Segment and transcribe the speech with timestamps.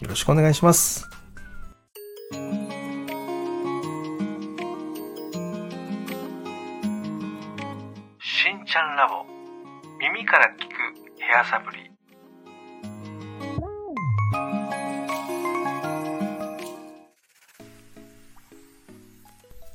[0.00, 1.06] よろしくお願いします。
[8.22, 9.26] しんちゃんラボ
[9.98, 11.90] 耳から聞くヘアサプリ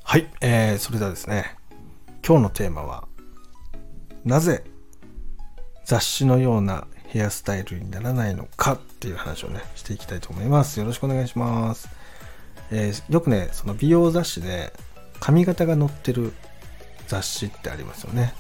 [0.04, 1.56] はい、えー、それではですね
[2.26, 3.08] 今日のテーマは
[4.24, 4.64] なぜ
[5.84, 10.82] 雑誌のようなヘアスタイルにならないのかっていう話をねしていきたいと思います。
[10.82, 11.88] よろしくお願いします、
[12.72, 14.74] えーよくねその美容雑誌で
[15.22, 16.34] 髪型が載ってる
[17.08, 18.34] 雑誌ってありますよね。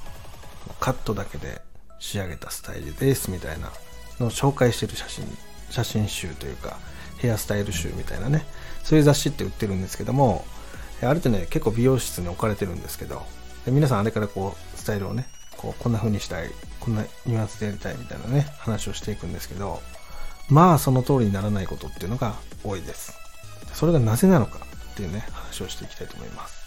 [0.81, 1.61] カットだけで
[2.00, 3.72] 仕上げたスタイルですみたいな
[4.19, 5.25] のを紹介してる写真
[5.69, 6.78] 写真集というか
[7.19, 8.45] ヘアスタイル集みたいなね。
[8.83, 10.44] そういう雑誌って売ってるんですけども
[11.02, 13.23] あれってね結構美容室に置かれてるんですけど
[13.67, 16.52] 皆さんあれからこうスタイルをねこうこんな風にしたい
[16.86, 19.81] こんなニュアンスでやりたいみたいなね話をしていくんですけど
[20.50, 23.17] まあその通りにならないことっていうのが多いです。
[23.73, 24.59] それがなぜなのか
[24.94, 26.63] っていうね話をしていきたいと思います。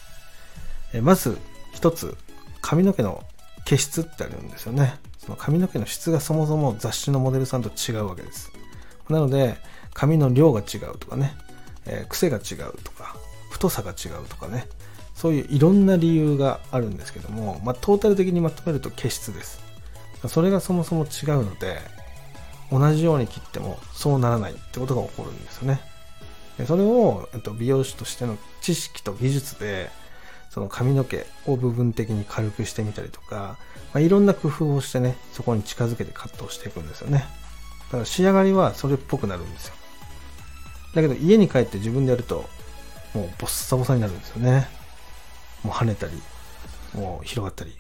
[0.93, 1.39] えまず
[1.73, 2.17] 一つ
[2.61, 3.23] 髪の毛の
[3.65, 4.99] 毛質ってあるんですよね。
[5.19, 8.51] その髪の毛の質がそもそも雑誌のモデルさんと違うわけです。
[9.09, 9.57] なので
[9.95, 11.35] 髪の量が違うとかね、
[11.87, 13.17] えー癖が違うとか
[13.51, 14.67] 太さが違うとかね
[15.15, 19.68] そういういろんな理由があるんですけども、まあ、トータル的にまとめると毛質です。
[20.27, 21.79] それがそもそも違うので
[22.73, 25.81] 同じように切ってもそうならないってことが起こるんですよね。
[26.59, 29.91] でそれを、えっと、美容師としての知識と技術で
[30.51, 33.59] その髪の毛を部分的に軽くしてみたりとか、
[33.95, 37.25] まあ、いろんな工夫をしてねそこに近づけてカットをしていくんですよね。
[37.87, 39.75] だから仕上がりはそれっぽくなるんですよ。
[40.95, 42.49] だけど家に帰って自分でやると
[43.15, 44.67] もうボッサボサになるんですよね。
[45.63, 46.13] もう跳ねたり
[46.95, 47.77] もう広がったり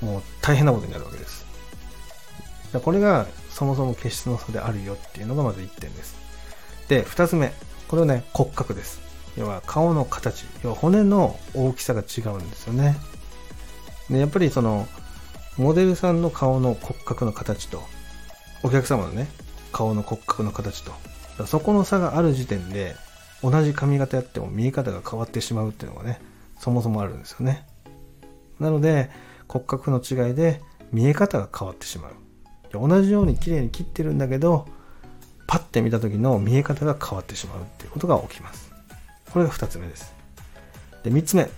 [0.00, 1.47] もう大変なことになるわけです。
[2.78, 6.16] らこれがそもそも毛質の差であるよっていうのがまず1点です。
[6.88, 7.52] で2つ目。
[7.88, 9.00] これはね骨格です。
[9.36, 10.44] 要は顔の形。
[10.62, 12.96] 要は骨の大きさが違うんですよね。
[14.10, 14.86] でやっぱりその
[15.56, 17.82] モデルさんの顔の骨格の形と
[18.62, 19.26] お客様のね
[19.72, 22.94] 顔の骨格の形とそこの差がある時点で
[23.42, 26.20] 同じ髪型やっても見え方が変わってしまうっていうのがね
[26.58, 27.66] そもそもあるんですよね。
[28.58, 29.10] なので
[29.46, 30.60] 骨格の違いで
[30.92, 32.12] 見え方が変わってしまう。
[32.72, 34.66] 同じように綺麗に切ってるんだけど
[35.46, 38.72] パッて見た時の見え方が変わってしまうっていうことが起きます。
[39.32, 40.14] これが2つ目です。
[41.02, 41.50] で3つ目。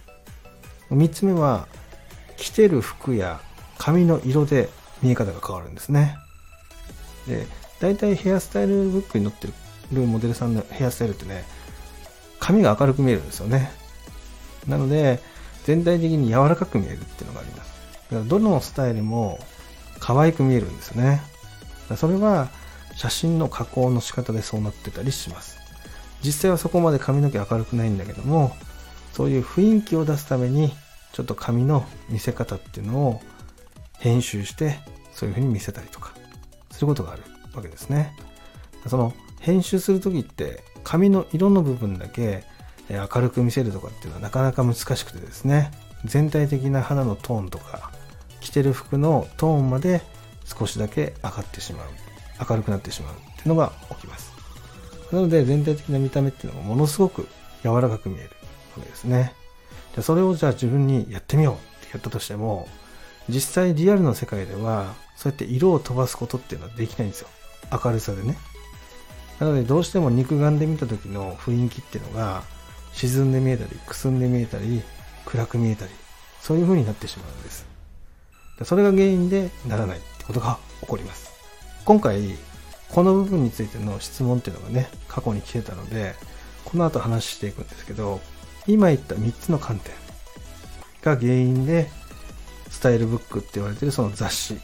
[0.90, 1.66] 3つ目は
[2.36, 3.40] 着てる服や
[3.78, 4.68] 髪の色で
[5.02, 6.16] 見え方が変わるんですね。
[7.26, 7.46] で
[7.80, 9.48] 大体ヘアスタイルブックに載って
[9.92, 11.44] るモデルさんのヘアスタイルってね
[12.38, 13.70] 髪が明るく見えるんですよね。
[14.68, 15.20] なので
[15.64, 17.70] 全体的に柔らかく見えるっていうのがあります。
[18.10, 19.38] だからどのスタイルも
[20.00, 21.22] 可愛く見えるんですね。
[21.96, 22.48] それは
[22.96, 25.58] 写真の加工の仕方でそうなってたりします。
[26.22, 28.54] 実際はそこまで髪の毛明るくないんだけども
[29.12, 30.72] そういう雰囲気を出すために
[31.12, 33.20] ちょっと髪の見せ方っていうのを
[33.98, 34.78] 編集して
[35.12, 36.14] そういう風に見せたりとか
[36.70, 37.22] することがある
[37.54, 38.14] わけですね。
[38.86, 42.44] その編集する時って髪の色の部分だけ
[42.88, 45.70] 明るく見せるとかっていうのはなかなか難しくてですね
[46.04, 47.92] 全体的な肌のトーンとか
[48.40, 50.02] 着てる服のトーンまで
[50.44, 51.86] 少しだけ上がってしまう。
[52.48, 54.32] 明るくなってしまうっていうのが起きます。
[55.12, 57.28] なので全体的な見た目っていうのがものすごく
[57.62, 58.24] 柔らかく見える
[58.76, 59.34] わけですね。
[59.94, 62.68] でそれをじゃあ自分にやってみようってやったとしても
[63.28, 67.28] 実際リアルの世界ではそうやって色を飛ばすことっていうのはできないんですよ。
[67.72, 68.36] 明るさでね。
[69.38, 72.42] なのでどうしても肉眼で見た時の雰囲気っていうのが
[72.92, 74.82] 沈んで見えたりくすんで見えたり
[75.24, 75.92] 暗く見えたり
[76.40, 77.66] そういう風になってしまうんです。
[78.64, 81.30] それが原因でならないってことが起こります。
[81.84, 82.36] 今回
[82.90, 86.14] この部分についての質問っていうのがね過去に来てたので
[86.64, 88.20] この後話していくんですけど
[88.66, 89.94] 今言った3つの観点
[91.02, 91.88] が原因で
[92.68, 94.60] スタイルブックって言われてるその雑誌に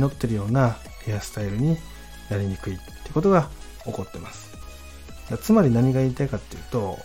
[0.00, 1.76] 載ってるようなヘアスタイルに
[2.30, 3.48] なりにくいってことが
[3.84, 4.48] 起こってます。
[5.42, 6.98] つまり何が言いたいかっていうと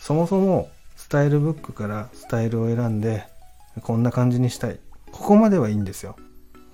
[0.00, 3.24] そもそもスタイルブックからスタイルを選んで
[3.82, 4.78] こんな感じにしたい。
[5.14, 6.16] ここまではいいんですよ。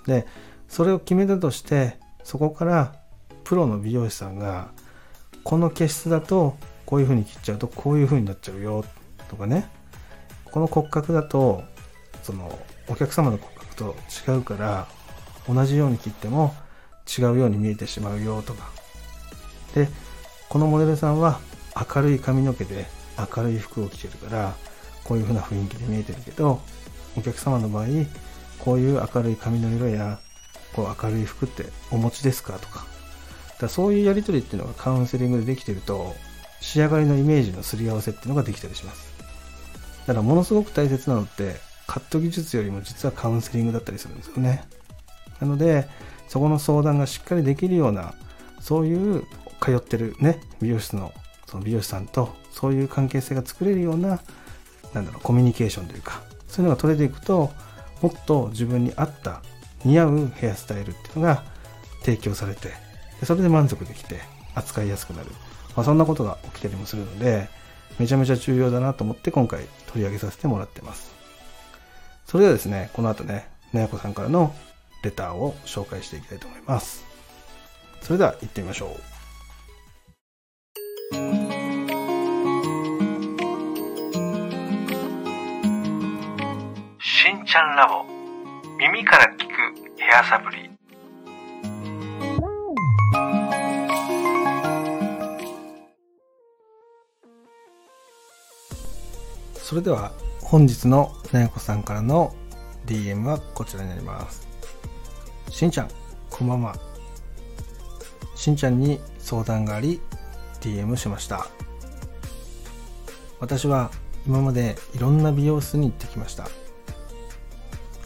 [0.06, 0.26] で
[0.66, 2.94] それを決めたとしてそこから
[3.44, 4.70] プロの美容師さんが
[5.44, 6.56] この毛質だと
[6.86, 8.82] こういう風に切っちゃうとこういう風になっちゃうよ
[9.28, 9.68] とかね。
[10.50, 11.62] この骨格だと
[12.22, 12.58] その
[12.88, 13.96] お客様の骨格と
[14.26, 14.88] 違うから
[15.46, 16.54] 同じように切っても
[17.06, 18.70] 違うように見えてしまうよとか。
[19.74, 19.86] で
[20.48, 21.40] このモデルさんは
[21.94, 22.86] 明るい髪の毛で
[23.36, 24.54] 明るい服を着てるから
[25.04, 26.60] こういう風な雰囲気で見えてるけど
[27.18, 27.86] お客様の場合
[28.64, 30.18] こういう明るい髪の色や
[30.74, 32.54] こう明るい服ってお持ちですか？
[32.58, 32.86] とか。
[33.60, 36.14] だそういうやり取りっていうのがカウンセリングでできてると
[36.60, 39.12] 仕上がりのイメージのすり合わせっていうのができたりします。
[40.06, 44.64] だからものすごく大切なのってカット技術よりも実はカウンセリングだったりするんですよね。
[45.40, 45.86] なので
[46.28, 48.14] そこの相談がしっかりできるような
[48.60, 49.24] そういう
[49.60, 51.12] 通ってるね美容室の
[51.46, 54.20] その美容師さんとそういう関係性が作れるような
[54.94, 57.50] なんだろうコミュニケーションというかそういうのが取れていくと
[58.02, 59.42] もっと自分に合った
[59.84, 61.42] 似合うヘアスタイルっていうのが
[62.02, 62.72] 提供されて
[63.24, 64.20] それで満足できて
[64.54, 65.30] 扱いやすくなる、
[65.76, 67.48] まあ、そんなことが起きたりもするので
[67.98, 71.12] めちゃめちゃ重要だなと思って今回取り上げさせてもらってます。
[72.26, 74.54] それではですねこの後ねなやこさんからの
[75.02, 77.04] レターを紹介していきたいと思います。
[78.00, 79.19] それでは行ってみましょう。
[87.50, 88.04] ちゃんラボ。
[88.78, 90.70] 耳から聞くヘアサプリ。
[99.56, 100.12] それでは
[100.42, 102.32] 本日のなやこさんからの
[102.86, 104.46] DM はこちらになります。
[105.50, 105.88] しんちゃん
[106.30, 106.76] こんばんは。
[108.36, 110.00] しんちゃんに相談があり
[110.60, 111.48] DM しました。
[113.40, 113.90] 私は
[114.24, 116.46] 今までいろんな美容室に行ってきました。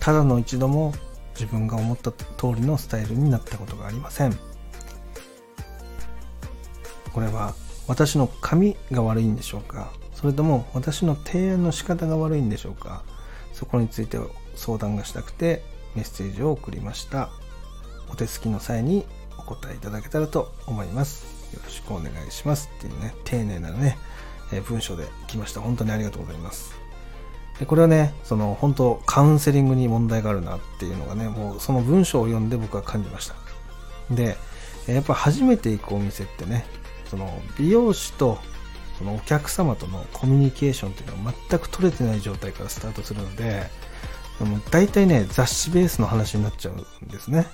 [0.04, 0.92] ただの一度も
[1.32, 4.38] 自分が思った通りのスタイルになったことがありません。
[7.14, 7.54] これは
[7.88, 9.94] 私の髪が悪いんでしょうか？
[10.12, 13.02] それとも私の提案の仕方が悪いんでしょうか？
[13.54, 14.18] そこについて
[14.56, 15.62] 相談がしたくて
[15.94, 17.30] メッセージを送りました。
[18.12, 19.06] お手すきの際に
[19.38, 21.24] お答えいただけたらと思います。
[21.54, 22.70] よろしくお願いします。
[22.76, 23.96] っていうね丁寧なね、
[24.52, 25.62] え文章で来ました。
[25.62, 26.83] 本当にありがとうございます。
[27.58, 33.34] でこれはねその本当カウンセリングに問題があるなっていうのがねもうその文章を読んで僕は感じました。
[34.10, 34.36] で
[34.86, 36.66] やっぱ初めて行くお店ってね
[37.06, 38.38] その美容師と
[38.98, 43.64] そのお客様とのコミュニケーションっていうのは全く取れてない状態からスタートするので
[44.40, 47.46] も大体ね雑誌ベースの話になっちゃうんですね。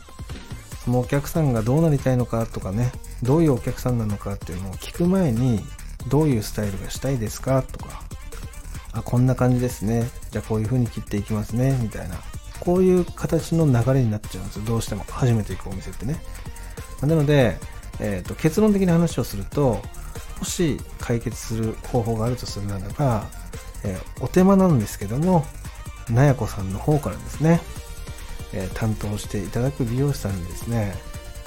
[0.84, 2.90] そのお客さんがどうなりたいのかとかね
[3.22, 5.60] どういうお客さんなのかっていうのを聞く前に
[6.08, 8.02] どういうスタイルがしたいですかとか
[8.92, 10.08] あこんな感じですね。
[10.30, 11.78] じゃあこういう風に切っていきますね。
[11.80, 12.16] みたいな。
[12.60, 14.64] こういう形の流れになっちゃうんですよ。
[14.64, 15.04] どうしても。
[15.08, 16.20] 初めて行くお店ってね。
[17.00, 17.56] なので、
[18.00, 19.82] えーと、結論的な話をすると
[20.38, 23.26] もし解決する方法があるとするならば、
[23.84, 25.44] えー、お手間なんですけども
[26.08, 27.60] なやこさんの方からですね、
[28.54, 30.94] えー、担当していただく美容師さんにですね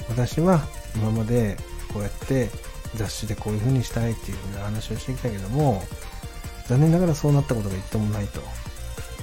[0.08, 0.60] 私は
[0.94, 1.56] 今まで
[1.92, 2.50] こうやって
[2.94, 5.82] 雑誌でこういう風にしたいっていう風な話をしてきたけども
[6.66, 8.40] 残念ながらそうなったことが一度もないと。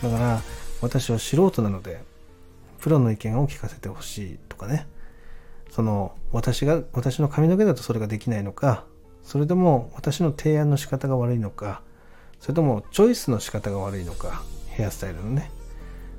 [0.03, 0.41] だから
[0.81, 2.01] 私は素人なので
[2.79, 4.87] プロの意見を聞かせてほしいとかね。
[5.69, 8.83] その私が私の髪の毛だとそれができないのか
[9.23, 11.81] それとも私の提案の仕方が悪いのか
[12.41, 15.51] それともチョイスの仕方が悪いのかヘアスタイルのね。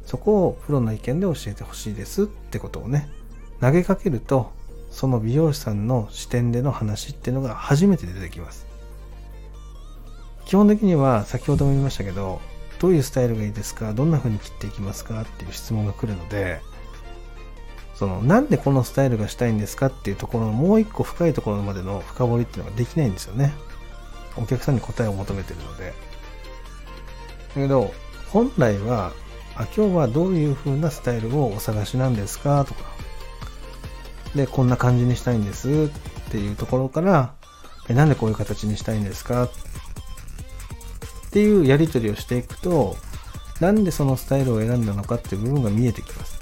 [0.06, 3.08] そこをプロの意見で教えてほしいですってことをね
[3.60, 4.50] 投げかけると
[4.90, 8.71] その美容師さんの視点での話っていうのが初めて出てきます。
[10.44, 12.40] 基本的には先ほども言いましたけど
[12.78, 16.60] どういうスタイルがいいですかどんな風に切っていきますかっていう質問が来るので
[17.94, 23.52] そのなんでこのスタイルがしたいんですかっていうところのもう一個深いところまでの深掘りっていうのができないんですよね。
[24.36, 25.86] お客さんに答えを求めてるので。
[25.86, 25.94] だ
[27.54, 27.94] けど
[28.32, 29.12] 本来は
[29.54, 32.80] あ今日はどういう風なスタイルをお探しなんですかとか。
[34.34, 37.34] でこんな感じにしたいんですっていうところから
[37.88, 39.48] えなんでこういう形にしたいんですか
[41.32, 42.94] っていうやり取りをしていくと、
[43.58, 46.38] なんでそのスタイルを選んだのかっていう部分が見えてきます。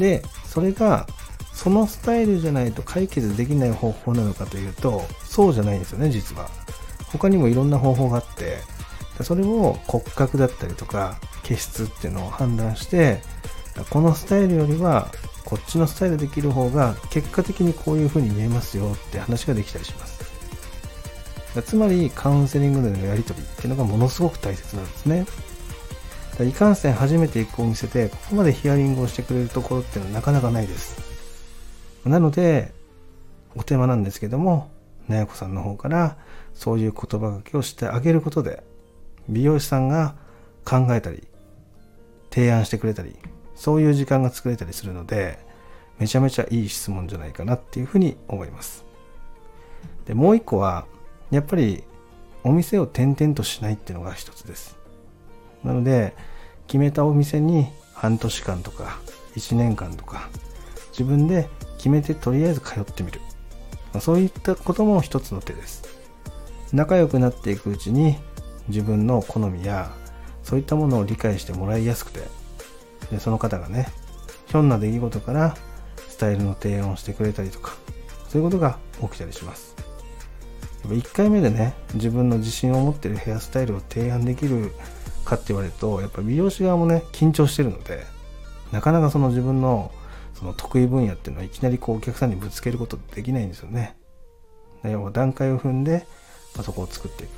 [0.00, 1.06] で、それが、
[1.52, 6.50] そのスタイルじゃないと解決できない方法なのかというと、そうじゃないんですよね、実は。
[7.12, 8.58] 他にもいろんな方法があって、
[9.22, 13.22] それを骨格だったりとか、毛質っていうのを判断して、
[13.90, 15.12] このスタイルよりは、
[15.44, 20.15] こっちのスタイルできる方が、結果的にこういう風に見えますよって話ができたりします。
[21.62, 25.26] つまりカウンセリングでのやり取りっていうのがものすごく大切なんですね。
[26.40, 31.00] いかんせん初めて行くお店でここまでヒアリングをしてくれるところっていうのはなかなかないです。
[32.04, 32.72] なので、
[33.56, 34.70] お手間なんですけども、
[35.08, 36.16] なやこさんの方から
[36.54, 38.62] そういう言葉がけをしてあげることで
[39.28, 40.16] 美容師さんが
[40.64, 41.26] 考えたり
[42.30, 43.16] 提案してくれたり
[43.54, 45.38] そういう時間が作れたりするので
[45.98, 48.84] めちゃめちゃいい質問じゃないかなっていうふうに思います
[50.06, 50.86] でもう一個は
[51.30, 51.84] やっぱり
[52.44, 54.76] お店を転々としないっていうのが一つです。
[55.64, 56.14] なので
[56.66, 58.98] 決めたお店に半年間とか
[59.36, 60.28] 1年間とか
[60.90, 63.20] 自分で決めてとりあえず通ってみる。
[64.00, 65.84] そういったことも一つの手です。
[66.72, 68.16] 仲良くなっていくうちに
[68.68, 69.90] 自分の好みや
[70.42, 72.20] そういったものを理解してもらいやすくて
[73.10, 73.88] でその方がね
[74.46, 75.56] ひょんな出来事から
[76.08, 77.74] スタイルの提案をしてくれたりとか
[78.28, 79.85] そういうことが起きたりします。
[80.94, 84.72] 1回目でね自分の自信を持ってるヘアスタイルを提案できる
[85.24, 88.04] かって言われるとやっぱ美容師側もね緊張してるので
[88.72, 89.92] なかなかその自分の
[90.34, 93.96] その得意分野っていうのはいきなりこうお客さんにぶつけることできないんですよね。
[94.84, 96.06] 要は段階を踏んで、
[96.56, 97.30] まそこを作っていく。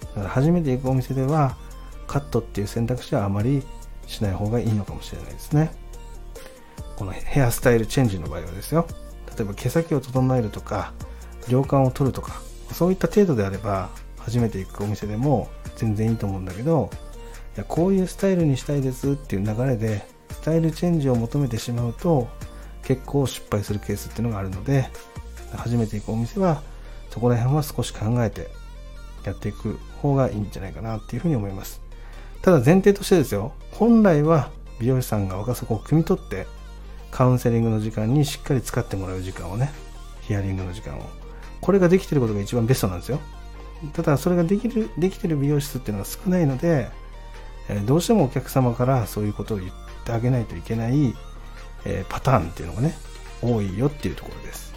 [0.00, 1.56] だから初めて行くお店では
[2.06, 3.62] カットっていう選択肢はあまり
[4.06, 5.70] しない方がいいのかもしれないですね。
[6.96, 8.86] このヘアスタイルチェンジの場合はですよ。
[9.36, 10.94] 例えば毛先を整えるとか
[11.48, 12.40] 量感を取るとか
[12.76, 16.90] そういった程度であれば初めて行くお店でも全然いいと思うんだけど
[17.56, 22.28] いやこういうスタイルにしたいですっていう流れでスタイルチェンジを求めてしまうと
[22.82, 24.90] 結構失敗するケースっていうのがあるので
[25.56, 26.60] 初めて行くお店は
[27.08, 28.48] そこら辺は少し考えて
[29.24, 31.80] やっていく方がいいんじゃないかなっていうふうに思います。
[32.42, 36.46] ただ前提としてですよ本来は美容師さんが若そこを汲み取って
[37.10, 39.72] カウンセリングの時間にしっかり使ってもらう時間をね
[40.20, 41.25] ヒアリングの時間を
[41.60, 43.20] これができてることが一番ベストなんですよ。
[43.92, 46.88] ただそれができるできてる美容室っていうのが少ないので、
[47.68, 49.72] えどうしてもお客様からそういうことを言っ
[50.04, 51.14] てあげないといけない、
[51.84, 52.96] えパターンっていうのがね
[53.42, 54.74] 多いよっていうところです。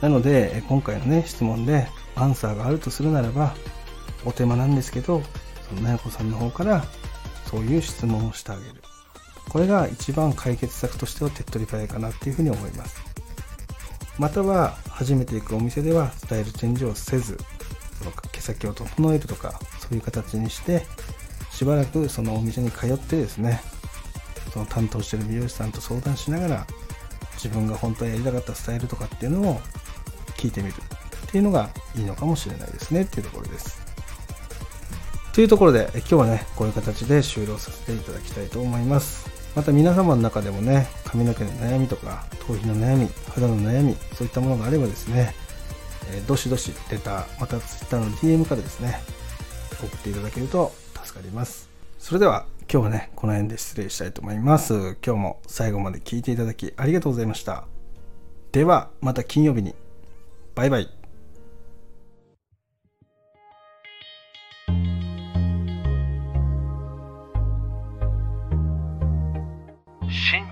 [0.00, 3.54] なので今回のね質問でアンサーがあるとするならば
[4.24, 5.22] お手間なんですけど
[5.68, 6.84] そのなやこさんの方から
[7.50, 8.82] そういう質問をしてあげる。
[9.48, 13.09] これが一番解決策としては手っ取り早いかなっていうふうに思います。
[14.20, 17.38] または初めて行くお店ではスタイルチェンジをせず
[17.98, 20.84] その毛先を整えるとかそういう形にして
[21.50, 23.62] しばらくそのお店に通ってですね
[24.52, 26.66] その担当してる美容師さんと相談しながら
[27.32, 29.60] 自分が本当にやりたかったスタイルとかっていうのを
[30.36, 33.80] 聞いてみるっていうのがいいのかもしれないですねっていうところです。
[35.32, 39.39] というところで今日はねこういう形で終了させていただきたいと思います。
[39.54, 45.34] また皆様の中でもね髪の毛の悩みとか頭皮の悩み肌の悩みそういったものがあればですね、
[46.12, 49.00] えー、どしどしレターまた Twitter の DM からですね
[49.80, 51.70] 送っていただけると助かります。
[51.98, 54.96] それでは今日はねこの辺で失礼したいと思います。
[55.04, 57.64] 今日も最後まで聞いていただきありがとうございました。
[58.52, 59.74] ではまた金曜日に。
[60.54, 60.99] バイバイ。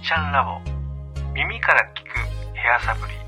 [0.08, 0.58] ちゃんラボ。
[1.34, 3.27] 耳から聞くヘアサプリ。